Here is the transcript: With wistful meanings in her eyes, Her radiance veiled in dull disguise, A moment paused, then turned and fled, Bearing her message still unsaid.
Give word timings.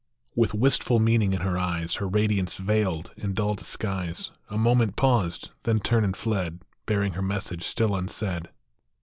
With 0.33 0.55
wistful 0.55 0.97
meanings 0.99 1.35
in 1.35 1.41
her 1.41 1.59
eyes, 1.59 1.97
Her 2.01 2.07
radiance 2.07 2.55
veiled 2.55 3.11
in 3.17 3.35
dull 3.35 3.53
disguise, 3.53 4.31
A 4.49 4.57
moment 4.57 4.95
paused, 4.95 5.51
then 5.61 5.79
turned 5.79 6.05
and 6.05 6.17
fled, 6.17 6.63
Bearing 6.87 7.13
her 7.13 7.21
message 7.21 7.61
still 7.61 7.95
unsaid. 7.95 8.49